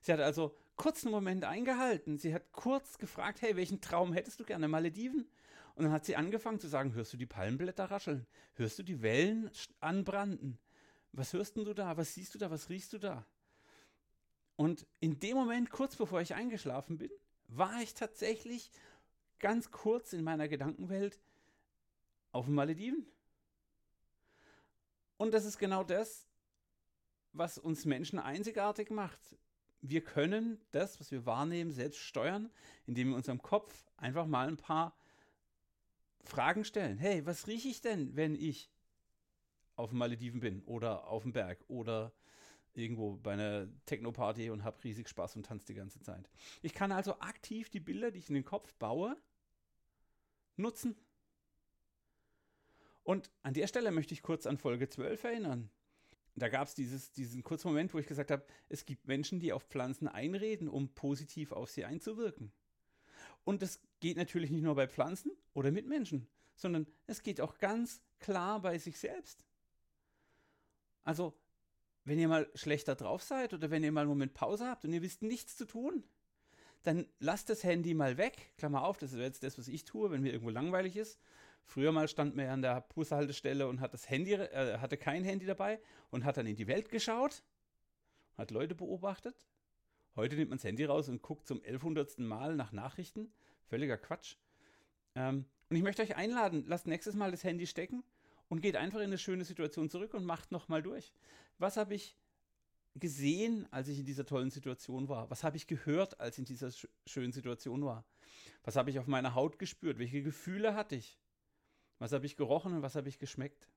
Sie 0.00 0.12
hat 0.12 0.20
also 0.20 0.56
kurz 0.76 1.04
einen 1.04 1.12
Moment 1.12 1.44
eingehalten. 1.44 2.18
Sie 2.18 2.34
hat 2.34 2.52
kurz 2.52 2.98
gefragt, 2.98 3.42
hey, 3.42 3.56
welchen 3.56 3.80
Traum 3.80 4.12
hättest 4.12 4.40
du 4.40 4.44
gerne? 4.44 4.68
Malediven? 4.68 5.28
Und 5.74 5.84
dann 5.84 5.92
hat 5.92 6.04
sie 6.04 6.16
angefangen 6.16 6.60
zu 6.60 6.68
sagen, 6.68 6.94
hörst 6.94 7.12
du 7.12 7.16
die 7.16 7.26
Palmenblätter 7.26 7.90
rascheln? 7.90 8.26
Hörst 8.54 8.78
du 8.78 8.82
die 8.82 9.02
Wellen 9.02 9.50
anbranden? 9.80 10.58
Was 11.12 11.32
hörst 11.32 11.56
du 11.56 11.74
da? 11.74 11.96
Was 11.96 12.14
siehst 12.14 12.34
du 12.34 12.38
da? 12.38 12.50
Was 12.50 12.68
riechst 12.68 12.92
du 12.92 12.98
da? 12.98 13.26
Und 14.56 14.86
in 15.00 15.18
dem 15.20 15.36
Moment, 15.36 15.70
kurz 15.70 15.96
bevor 15.96 16.20
ich 16.20 16.34
eingeschlafen 16.34 16.98
bin, 16.98 17.10
war 17.48 17.80
ich 17.82 17.94
tatsächlich 17.94 18.70
ganz 19.38 19.70
kurz 19.70 20.12
in 20.12 20.22
meiner 20.22 20.48
Gedankenwelt 20.48 21.18
auf 22.32 22.44
den 22.44 22.54
Malediven. 22.54 23.06
Und 25.20 25.34
das 25.34 25.44
ist 25.44 25.58
genau 25.58 25.84
das, 25.84 26.26
was 27.34 27.58
uns 27.58 27.84
Menschen 27.84 28.18
einzigartig 28.18 28.88
macht. 28.88 29.20
Wir 29.82 30.02
können 30.02 30.58
das, 30.70 30.98
was 30.98 31.10
wir 31.10 31.26
wahrnehmen, 31.26 31.72
selbst 31.72 31.98
steuern, 31.98 32.50
indem 32.86 33.10
wir 33.10 33.16
unserem 33.16 33.42
Kopf 33.42 33.90
einfach 33.98 34.24
mal 34.24 34.48
ein 34.48 34.56
paar 34.56 34.96
Fragen 36.24 36.64
stellen. 36.64 36.96
Hey, 36.96 37.26
was 37.26 37.48
rieche 37.48 37.68
ich 37.68 37.82
denn, 37.82 38.16
wenn 38.16 38.34
ich 38.34 38.70
auf 39.76 39.90
den 39.90 39.98
Malediven 39.98 40.40
bin 40.40 40.62
oder 40.62 41.06
auf 41.06 41.24
dem 41.24 41.34
Berg 41.34 41.62
oder 41.68 42.14
irgendwo 42.72 43.16
bei 43.16 43.34
einer 43.34 43.68
Techno-Party 43.84 44.48
und 44.48 44.64
habe 44.64 44.82
riesig 44.84 45.06
Spaß 45.06 45.36
und 45.36 45.44
tanze 45.44 45.66
die 45.66 45.74
ganze 45.74 46.00
Zeit. 46.00 46.30
Ich 46.62 46.72
kann 46.72 46.92
also 46.92 47.20
aktiv 47.20 47.68
die 47.68 47.80
Bilder, 47.80 48.10
die 48.10 48.20
ich 48.20 48.30
in 48.30 48.36
den 48.36 48.46
Kopf 48.46 48.72
baue, 48.76 49.18
nutzen. 50.56 50.96
Und 53.10 53.28
an 53.42 53.54
der 53.54 53.66
Stelle 53.66 53.90
möchte 53.90 54.14
ich 54.14 54.22
kurz 54.22 54.46
an 54.46 54.56
Folge 54.56 54.88
12 54.88 55.24
erinnern. 55.24 55.68
Da 56.36 56.48
gab 56.48 56.68
es 56.68 56.74
diesen 56.76 57.42
kurzen 57.42 57.66
Moment, 57.66 57.92
wo 57.92 57.98
ich 57.98 58.06
gesagt 58.06 58.30
habe, 58.30 58.44
es 58.68 58.86
gibt 58.86 59.08
Menschen, 59.08 59.40
die 59.40 59.52
auf 59.52 59.64
Pflanzen 59.64 60.06
einreden, 60.06 60.68
um 60.68 60.90
positiv 60.90 61.50
auf 61.50 61.70
sie 61.70 61.84
einzuwirken. 61.84 62.52
Und 63.42 63.62
das 63.62 63.80
geht 63.98 64.16
natürlich 64.16 64.52
nicht 64.52 64.62
nur 64.62 64.76
bei 64.76 64.86
Pflanzen 64.86 65.32
oder 65.54 65.72
mit 65.72 65.88
Menschen, 65.88 66.28
sondern 66.54 66.86
es 67.08 67.24
geht 67.24 67.40
auch 67.40 67.58
ganz 67.58 68.00
klar 68.20 68.62
bei 68.62 68.78
sich 68.78 68.96
selbst. 68.96 69.44
Also, 71.02 71.36
wenn 72.04 72.20
ihr 72.20 72.28
mal 72.28 72.48
schlechter 72.54 72.94
drauf 72.94 73.24
seid 73.24 73.52
oder 73.54 73.72
wenn 73.72 73.82
ihr 73.82 73.90
mal 73.90 74.02
einen 74.02 74.10
Moment 74.10 74.34
Pause 74.34 74.68
habt 74.68 74.84
und 74.84 74.92
ihr 74.92 75.02
wisst 75.02 75.22
nichts 75.22 75.56
zu 75.56 75.64
tun, 75.64 76.04
dann 76.84 77.08
lasst 77.18 77.50
das 77.50 77.64
Handy 77.64 77.92
mal 77.92 78.18
weg. 78.18 78.52
Klammer 78.56 78.84
auf, 78.84 78.98
das 78.98 79.14
ist 79.14 79.18
jetzt 79.18 79.42
das, 79.42 79.58
was 79.58 79.66
ich 79.66 79.84
tue, 79.84 80.12
wenn 80.12 80.22
mir 80.22 80.30
irgendwo 80.32 80.50
langweilig 80.50 80.94
ist. 80.96 81.18
Früher 81.64 81.92
mal 81.92 82.08
stand 82.08 82.34
man 82.34 82.46
ja 82.46 82.52
an 82.52 82.62
der 82.62 82.80
Bushaltestelle 82.80 83.68
und 83.68 83.80
hat 83.80 83.94
das 83.94 84.08
Handy, 84.10 84.32
äh, 84.32 84.78
hatte 84.78 84.96
kein 84.96 85.24
Handy 85.24 85.46
dabei 85.46 85.80
und 86.10 86.24
hat 86.24 86.36
dann 86.36 86.46
in 86.46 86.56
die 86.56 86.66
Welt 86.66 86.88
geschaut, 86.88 87.42
hat 88.36 88.50
Leute 88.50 88.74
beobachtet. 88.74 89.46
Heute 90.16 90.36
nimmt 90.36 90.50
man 90.50 90.58
das 90.58 90.64
Handy 90.64 90.84
raus 90.84 91.08
und 91.08 91.22
guckt 91.22 91.46
zum 91.46 91.62
1100. 91.62 92.18
Mal 92.18 92.56
nach 92.56 92.72
Nachrichten. 92.72 93.32
Völliger 93.68 93.96
Quatsch. 93.96 94.36
Ähm, 95.14 95.44
und 95.68 95.76
ich 95.76 95.82
möchte 95.82 96.02
euch 96.02 96.16
einladen, 96.16 96.64
lasst 96.66 96.86
nächstes 96.86 97.14
Mal 97.14 97.30
das 97.30 97.44
Handy 97.44 97.66
stecken 97.66 98.02
und 98.48 98.60
geht 98.60 98.76
einfach 98.76 98.98
in 98.98 99.06
eine 99.06 99.18
schöne 99.18 99.44
Situation 99.44 99.88
zurück 99.88 100.14
und 100.14 100.24
macht 100.24 100.50
nochmal 100.50 100.82
durch. 100.82 101.12
Was 101.58 101.76
habe 101.76 101.94
ich 101.94 102.16
gesehen, 102.96 103.68
als 103.70 103.86
ich 103.88 104.00
in 104.00 104.04
dieser 104.04 104.26
tollen 104.26 104.50
Situation 104.50 105.08
war? 105.08 105.30
Was 105.30 105.44
habe 105.44 105.56
ich 105.56 105.68
gehört, 105.68 106.18
als 106.20 106.36
ich 106.36 106.40
in 106.40 106.44
dieser 106.46 106.72
sch 106.72 106.88
schönen 107.06 107.32
Situation 107.32 107.84
war? 107.84 108.04
Was 108.64 108.76
habe 108.76 108.90
ich 108.90 108.98
auf 108.98 109.06
meiner 109.06 109.34
Haut 109.34 109.58
gespürt? 109.58 109.98
Welche 109.98 110.22
Gefühle 110.22 110.74
hatte 110.74 110.96
ich? 110.96 111.18
Was 112.00 112.12
habe 112.12 112.26
ich 112.26 112.36
gerochen 112.36 112.74
und 112.74 112.82
was 112.82 112.96
habe 112.96 113.08
ich 113.08 113.18
geschmeckt? 113.18 113.68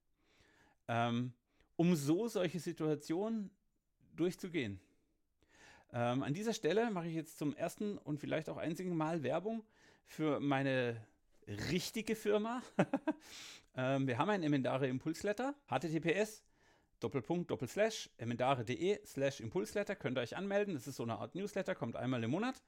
Ähm, 0.87 1.33
um 1.75 1.95
so 1.95 2.27
solche 2.27 2.59
Situationen 2.59 3.51
durchzugehen. 4.15 4.79
Ähm, 5.91 6.23
an 6.23 6.33
dieser 6.33 6.53
Stelle 6.53 6.89
mache 6.89 7.07
ich 7.07 7.13
jetzt 7.13 7.37
zum 7.37 7.55
ersten 7.55 7.99
und 7.99 8.19
vielleicht 8.19 8.49
auch 8.49 8.57
einzigen 8.57 8.95
Mal 8.95 9.21
Werbung 9.21 9.63
für 10.05 10.39
meine 10.39 11.05
richtige 11.47 12.15
Firma. 12.15 12.63
ähm, 13.75 14.07
wir 14.07 14.17
haben 14.17 14.29
ein 14.29 14.41
Emendare 14.41 14.87
Impulsletter, 14.87 15.53
https 15.67 16.43
Doppelpunkt, 16.99 17.51
Doppelslash, 17.51 18.09
emendare.de 18.17 19.05
slash 19.05 19.41
Impulsletter, 19.41 19.95
könnt 19.95 20.17
ihr 20.17 20.21
euch 20.21 20.37
anmelden. 20.37 20.73
Das 20.73 20.87
ist 20.87 20.95
so 20.95 21.03
eine 21.03 21.19
Art 21.19 21.35
Newsletter, 21.35 21.75
kommt 21.75 21.97
einmal 21.97 22.23
im 22.23 22.31
Monat. 22.31 22.63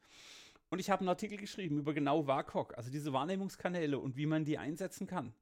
Und 0.70 0.80
ich 0.80 0.90
habe 0.90 1.02
einen 1.02 1.10
Artikel 1.10 1.38
geschrieben 1.38 1.80
über 1.80 1.94
genau 1.94 2.28
WAKOK, 2.28 2.78
also 2.78 2.92
diese 2.92 3.14
Wahrnehmungskanäle 3.14 3.98
und 3.98 4.18
wie 4.18 4.26
man 4.26 4.44
die 4.44 4.58
einsetzen 4.58 5.08
kann. 5.08 5.34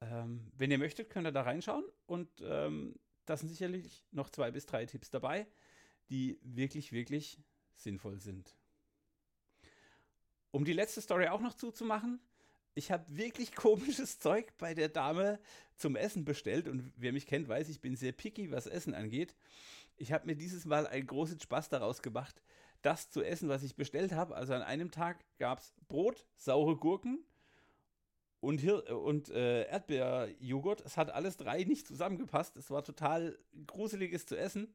Ähm, 0.00 0.50
wenn 0.56 0.70
ihr 0.70 0.78
möchtet, 0.78 1.10
könnt 1.10 1.26
ihr 1.26 1.32
da 1.32 1.42
reinschauen 1.42 1.84
und 2.06 2.28
ähm, 2.42 2.94
da 3.24 3.36
sind 3.36 3.48
sicherlich 3.48 4.04
noch 4.12 4.30
zwei 4.30 4.50
bis 4.50 4.66
drei 4.66 4.86
Tipps 4.86 5.10
dabei, 5.10 5.46
die 6.10 6.38
wirklich, 6.42 6.92
wirklich 6.92 7.40
sinnvoll 7.74 8.20
sind. 8.20 8.56
Um 10.50 10.64
die 10.64 10.72
letzte 10.72 11.00
Story 11.00 11.28
auch 11.28 11.40
noch 11.40 11.54
zuzumachen, 11.54 12.20
ich 12.74 12.90
habe 12.90 13.04
wirklich 13.08 13.52
komisches 13.54 14.18
Zeug 14.18 14.52
bei 14.58 14.74
der 14.74 14.88
Dame 14.88 15.40
zum 15.76 15.96
Essen 15.96 16.24
bestellt 16.24 16.68
und 16.68 16.92
wer 16.96 17.12
mich 17.12 17.26
kennt, 17.26 17.48
weiß, 17.48 17.68
ich 17.68 17.80
bin 17.80 17.96
sehr 17.96 18.12
picky, 18.12 18.50
was 18.50 18.66
Essen 18.66 18.94
angeht. 18.94 19.34
Ich 19.96 20.12
habe 20.12 20.26
mir 20.26 20.36
dieses 20.36 20.66
Mal 20.66 20.86
einen 20.86 21.06
großen 21.06 21.40
Spaß 21.40 21.70
daraus 21.70 22.02
gemacht, 22.02 22.42
das 22.82 23.10
zu 23.10 23.22
essen, 23.22 23.48
was 23.48 23.62
ich 23.62 23.76
bestellt 23.76 24.12
habe. 24.12 24.36
Also 24.36 24.52
an 24.52 24.62
einem 24.62 24.90
Tag 24.90 25.24
gab 25.38 25.58
es 25.58 25.74
Brot, 25.88 26.26
saure 26.36 26.76
Gurken 26.76 27.24
und, 28.40 28.60
Hir 28.60 28.96
und 28.96 29.30
äh, 29.30 29.64
Erdbeerjoghurt. 29.64 30.82
Es 30.82 30.96
hat 30.96 31.10
alles 31.10 31.36
drei 31.36 31.64
nicht 31.64 31.86
zusammengepasst. 31.86 32.56
Es 32.56 32.70
war 32.70 32.84
total 32.84 33.38
gruseliges 33.66 34.26
zu 34.26 34.36
essen. 34.36 34.74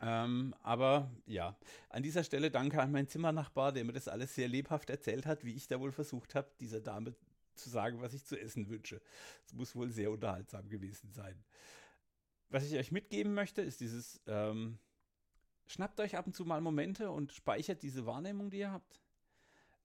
Ähm, 0.00 0.54
aber 0.62 1.10
ja, 1.26 1.56
an 1.88 2.02
dieser 2.02 2.24
Stelle 2.24 2.50
danke 2.50 2.80
an 2.80 2.90
meinen 2.90 3.08
Zimmernachbar, 3.08 3.72
der 3.72 3.84
mir 3.84 3.92
das 3.92 4.08
alles 4.08 4.34
sehr 4.34 4.48
lebhaft 4.48 4.90
erzählt 4.90 5.26
hat, 5.26 5.44
wie 5.44 5.54
ich 5.54 5.68
da 5.68 5.78
wohl 5.80 5.92
versucht 5.92 6.34
habe, 6.34 6.50
dieser 6.60 6.80
Dame 6.80 7.14
zu 7.54 7.70
sagen, 7.70 8.00
was 8.00 8.14
ich 8.14 8.24
zu 8.24 8.38
essen 8.38 8.68
wünsche. 8.68 9.00
Es 9.46 9.52
muss 9.52 9.76
wohl 9.76 9.90
sehr 9.90 10.10
unterhaltsam 10.10 10.68
gewesen 10.68 11.12
sein. 11.12 11.44
Was 12.48 12.64
ich 12.64 12.76
euch 12.76 12.92
mitgeben 12.92 13.34
möchte, 13.34 13.62
ist 13.62 13.80
dieses, 13.80 14.20
ähm, 14.26 14.78
schnappt 15.66 16.00
euch 16.00 16.16
ab 16.16 16.26
und 16.26 16.34
zu 16.34 16.44
mal 16.44 16.60
Momente 16.60 17.10
und 17.10 17.32
speichert 17.32 17.82
diese 17.82 18.06
Wahrnehmung, 18.06 18.50
die 18.50 18.58
ihr 18.58 18.72
habt. 18.72 19.00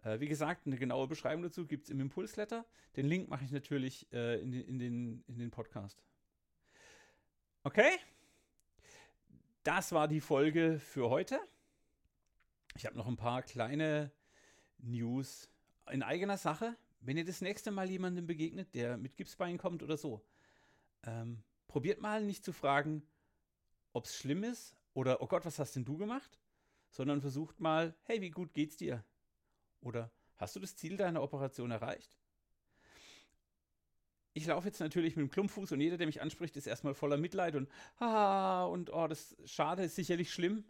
Äh, 0.04 0.20
wie 0.20 0.28
gesagt, 0.28 0.68
eine 0.68 0.78
genaue 0.78 1.08
Beschreibung 1.08 1.44
dazu 1.44 1.66
gibt 1.66 1.86
es 1.86 1.90
im 1.90 2.00
Impulsletter. 2.00 2.66
Den 2.96 3.08
Link 3.08 3.30
mache 3.30 3.46
ich 3.46 3.52
natürlich 3.52 4.12
äh, 4.12 4.42
in, 4.42 4.52
den, 4.52 4.62
in, 4.68 4.80
den, 4.80 5.24
in 5.28 5.38
den 5.40 5.52
Podcast. 5.52 6.04
Okay? 7.64 7.98
das 9.68 9.92
war 9.92 10.08
die 10.08 10.22
Folge 10.22 10.80
für 10.80 11.10
heute. 11.10 11.42
Ich 12.78 12.86
habe 12.86 12.96
noch 12.96 13.06
ein 13.06 13.18
paar 13.18 13.42
kleine 13.42 14.14
News 14.78 15.50
in 15.92 16.04
eigener 16.04 16.38
Sache. 16.38 16.78
Wenn 17.02 17.18
ihr 17.18 17.26
das 17.26 17.42
nächste 17.42 17.72
Mal 17.72 17.90
jemandem 17.90 18.28
begegnet, 18.28 18.74
der 18.74 18.96
mit 18.96 19.18
Gipsbein 19.18 19.58
kommt 19.58 19.84
oder 19.84 19.98
so, 19.98 20.26
ähm, 21.04 21.44
probiert 21.68 22.00
mal 22.00 22.24
nicht 22.24 22.46
zu 22.46 22.54
fragen, 22.54 23.06
ob 23.92 24.06
es 24.06 24.16
schlimm 24.16 24.46
ist 24.46 24.74
oder, 24.94 25.22
oh 25.22 25.28
Gott, 25.28 25.44
was 25.44 25.60
hast 25.60 25.76
denn 25.76 25.84
du 25.84 25.98
gemacht? 25.98 26.40
Sondern 26.90 27.20
versucht 27.20 27.60
mal, 27.60 27.94
hey, 28.04 28.22
wie 28.22 28.32
gut 28.32 28.54
geht's 28.54 28.78
dir? 28.78 29.04
Oder 29.82 30.12
hast 30.38 30.56
du 30.56 30.60
das 30.60 30.76
Ziel 30.76 30.98
deiner 30.98 31.22
Operation 31.22 31.72
erreicht? 31.72 32.18
ich 34.38 34.46
laufe 34.46 34.68
jetzt 34.68 34.80
natürlich 34.80 35.16
mit 35.16 35.24
dem 35.26 35.32
Klumpfuß 35.32 35.72
und 35.72 35.82
jeder, 35.82 35.98
der 35.98 36.06
mich 36.06 36.22
anspricht, 36.22 36.56
ist 36.58 36.68
erstmal 36.68 36.94
voller 36.94 37.18
Mitleid 37.18 37.56
und 37.56 37.68
haha 38.00 38.66
und 38.66 38.94
oh, 38.94 39.08
das 39.08 39.36
schade 39.46 39.84
ist 39.84 39.96
sicherlich 39.96 40.32
schlimm. 40.32 40.64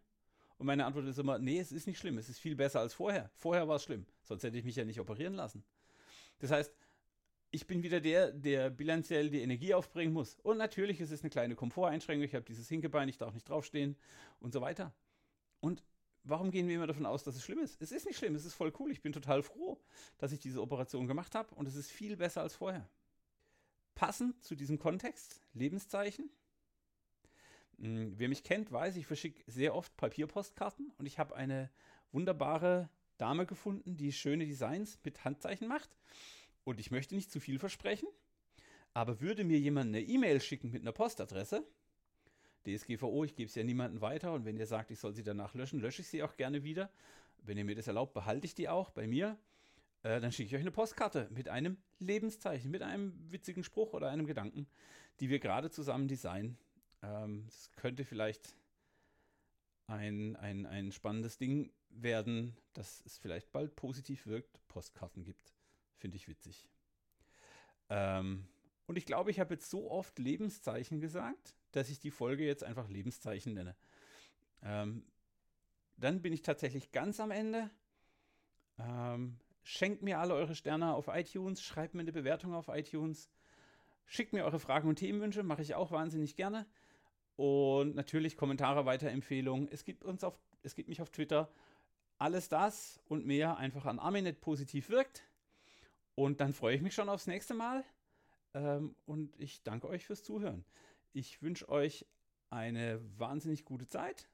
Und 0.58 0.66
meine 0.66 0.86
Antwort 0.86 1.06
ist 1.06 1.20
immer, 1.20 1.38
nee, 1.38 1.60
es 1.60 1.72
ist 1.72 1.86
nicht 1.86 2.00
schlimm, 2.00 2.18
es 2.18 2.30
ist 2.30 2.40
viel 2.40 2.56
besser 2.56 2.80
als 2.80 2.94
vorher. 2.94 3.30
Vorher 3.36 3.68
war 3.68 3.76
es 3.76 3.84
schlimm, 3.84 4.06
sonst 4.24 4.44
hätte 4.44 4.58
ich 4.58 4.64
mich 4.64 4.78
ja 4.78 4.86
nicht 4.86 5.00
operieren 5.00 5.34
lassen. 5.34 5.64
Das 6.40 6.50
heißt, 6.50 6.74
ich 7.52 7.68
bin 7.68 7.84
wieder 7.84 8.00
der, 8.00 8.32
der 8.32 8.70
bilanziell 8.70 9.30
die 9.30 9.42
Energie 9.42 9.74
aufbringen 9.74 10.14
muss. 10.14 10.38
Und 10.44 10.58
natürlich 10.58 11.02
ist 11.02 11.12
es 11.12 11.22
eine 11.22 11.30
kleine 11.30 11.56
Komforteinschränkung, 11.56 12.24
ich 12.24 12.36
habe 12.36 12.46
dieses 12.46 12.70
Hinkebein, 12.70 13.10
ich 13.10 13.18
darf 13.18 13.34
nicht 13.34 13.50
draufstehen 13.50 13.98
und 14.40 14.54
so 14.54 14.62
weiter. 14.62 14.94
Und 15.60 15.84
warum 16.28 16.52
gehen 16.52 16.68
wir 16.68 16.76
immer 16.76 16.88
davon 16.88 17.06
aus, 17.06 17.24
dass 17.24 17.36
es 17.36 17.44
schlimm 17.44 17.60
ist? 17.60 17.82
Es 17.82 17.92
ist 17.92 18.06
nicht 18.06 18.18
schlimm, 18.18 18.36
es 18.36 18.46
ist 18.46 18.54
voll 18.54 18.74
cool. 18.80 18.92
Ich 18.92 19.02
bin 19.02 19.14
total 19.14 19.44
froh, 19.44 19.80
dass 20.18 20.32
ich 20.32 20.40
diese 20.40 20.62
Operation 20.62 21.08
gemacht 21.08 21.36
habe 21.36 21.54
und 21.56 21.68
es 21.68 21.76
ist 21.76 21.92
viel 21.92 22.18
besser 22.18 22.42
als 22.42 22.56
vorher 22.56 22.90
passend 23.98 24.44
zu 24.44 24.56
diesem 24.56 24.78
Kontext, 24.78 25.42
Lebenszeichen. 25.54 26.30
Hm, 27.80 28.14
wer 28.16 28.30
mich 28.30 28.44
kennt, 28.44 28.72
weiß, 28.72 28.96
ich 28.96 29.08
verschicke 29.08 29.44
sehr 29.52 29.74
oft 29.74 29.98
Papierpostkarten 29.98 30.94
und 31.00 31.08
ich 31.08 31.18
habe 31.18 31.36
eine 31.36 31.72
wunderbare 32.12 32.90
Dame 33.18 33.48
gefunden, 33.48 33.98
die 33.98 34.12
schöne 34.14 34.46
Designs 34.46 35.00
mit 35.04 35.26
Handzeichen 35.26 35.68
macht. 35.68 35.90
Und 36.64 36.80
ich 36.80 36.92
möchte 36.92 37.16
nicht 37.16 37.32
zu 37.32 37.40
viel 37.40 37.58
versprechen, 37.58 38.08
aber 38.94 39.20
würde 39.20 39.44
mir 39.44 39.58
jemand 39.58 39.88
eine 39.88 40.02
E-Mail 40.02 40.42
schicken 40.42 40.70
mit 40.70 40.84
einer 40.84 40.92
Postadresse, 40.92 41.66
DSGVO, 42.68 43.24
ich 43.24 43.36
gebe 43.36 43.48
es 43.48 43.56
ja 43.56 43.64
niemandem 43.64 44.02
weiter 44.02 44.34
und 44.34 44.46
wenn 44.46 44.58
ihr 44.58 44.68
sagt, 44.68 44.92
ich 44.92 45.00
soll 45.00 45.14
sie 45.14 45.24
danach 45.24 45.54
löschen, 45.54 45.80
lösche 45.80 46.02
ich 46.02 46.08
sie 46.08 46.24
auch 46.24 46.36
gerne 46.36 46.64
wieder. 46.64 46.90
Wenn 47.44 47.58
ihr 47.58 47.66
mir 47.66 47.76
das 47.76 47.88
erlaubt, 47.88 48.14
behalte 48.14 48.46
ich 48.46 48.56
die 48.56 48.70
auch 48.70 48.90
bei 48.90 49.08
mir. 49.08 49.38
äh, 50.04 50.20
dann 50.20 50.32
schicke 50.32 50.48
ich 50.48 50.56
euch 50.56 50.62
eine 50.62 50.72
Postkarte 50.72 51.30
mit 51.32 51.50
einem 51.50 51.78
Lebenszeichen, 52.00 52.70
mit 52.70 52.82
einem 52.82 53.14
witzigen 53.32 53.64
Spruch 53.64 53.94
oder 53.94 54.10
einem 54.10 54.28
Gedanken, 54.28 54.68
die 55.20 55.30
wir 55.30 55.40
gerade 55.40 55.70
zusammen 55.70 56.08
designen. 56.08 56.58
Ähm, 57.02 57.46
das 57.46 57.72
könnte 57.76 58.06
vielleicht 58.06 58.56
ein, 59.88 60.36
ein, 60.36 60.66
ein 60.66 60.92
spannendes 60.92 61.38
Ding 61.38 61.72
werden, 61.90 62.56
dass 62.74 63.02
es 63.06 63.18
vielleicht 63.18 63.52
bald 63.52 63.76
positiv 63.76 64.28
wirkt, 64.28 64.60
Postkarten 64.68 65.24
gibt. 65.24 65.54
Finde 65.96 66.18
ich 66.18 66.28
witzig. 66.28 66.68
Ähm, 67.90 68.48
und 68.86 68.98
ich 68.98 69.06
glaube, 69.06 69.32
ich 69.32 69.40
habe 69.40 69.54
jetzt 69.54 69.70
so 69.70 69.90
oft 69.90 70.20
Lebenszeichen 70.20 71.00
gesagt, 71.00 71.57
dass 71.72 71.90
ich 71.90 72.00
die 72.00 72.12
Folge 72.12 72.46
jetzt 72.46 72.64
einfach 72.64 72.90
Lebenszeichen 72.90 73.54
nenne. 73.54 73.76
Ähm, 74.64 75.06
dann 75.98 76.22
bin 76.22 76.34
ich 76.34 76.42
tatsächlich 76.42 76.92
ganz 76.92 77.20
am 77.20 77.32
Ende. 77.32 77.70
Ähm, 78.80 79.40
schenkt 79.64 80.02
mir 80.02 80.20
alle 80.20 80.34
eure 80.34 80.56
Sterne 80.56 80.94
auf 80.94 81.08
iTunes, 81.08 81.62
schreibt 81.62 81.94
mir 81.94 82.02
eine 82.02 82.12
Bewertung 82.12 82.54
auf 82.54 82.68
iTunes, 82.68 83.30
schickt 84.06 84.34
mir 84.34 84.46
eure 84.46 84.60
Fragen 84.60 84.88
und 84.88 84.98
Themenwünsche, 84.98 85.44
mache 85.44 85.62
ich 85.62 85.76
auch 85.76 85.92
wahnsinnig 85.92 86.36
gerne. 86.36 86.66
Und 87.36 87.96
natürlich 87.96 88.38
Kommentare, 88.38 88.86
Weiterempfehlungen. 88.86 89.68
Es 89.72 89.84
gibt 89.84 90.04
uns 90.04 90.24
auf, 90.24 90.40
es 90.64 90.76
gibt 90.76 90.90
mich 90.90 91.02
auf 91.02 91.12
Twitter. 91.12 91.52
Alles 92.18 92.50
das 92.50 93.00
und 93.08 93.26
mehr 93.26 93.58
einfach 93.58 93.86
an 93.86 94.00
Arminet 94.00 94.42
positiv 94.42 94.90
wirkt. 94.90 95.24
Und 96.16 96.42
dann 96.42 96.54
freue 96.54 96.76
ich 96.76 96.82
mich 96.82 96.96
schon 96.96 97.10
aufs 97.10 97.28
nächste 97.28 97.54
Mal. 97.54 97.84
Ähm, 98.56 98.96
und 99.06 99.40
ich 99.40 99.62
danke 99.64 99.88
euch 99.88 100.06
fürs 100.06 100.24
Zuhören. 100.24 100.66
Ich 101.18 101.42
wünsche 101.42 101.68
euch 101.68 102.06
eine 102.52 103.02
wahnsinnig 103.18 103.66
gute 103.66 103.88
Zeit 103.88 104.30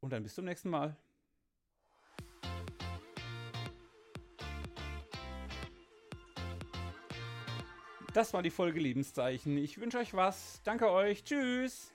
und 0.00 0.12
dann 0.12 0.22
bis 0.22 0.34
zum 0.34 0.44
nächsten 0.44 0.68
Mal. 0.68 0.94
Das 8.12 8.34
war 8.34 8.42
die 8.42 8.50
Folge 8.50 8.78
Lebenszeichen. 8.78 9.56
Ich 9.56 9.80
wünsche 9.80 9.96
euch 9.96 10.12
was. 10.12 10.60
Danke 10.64 10.90
euch. 10.90 11.24
Tschüss. 11.24 11.94